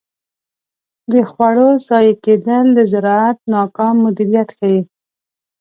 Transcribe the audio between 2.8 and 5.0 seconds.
زراعت ناکام مدیریت ښيي.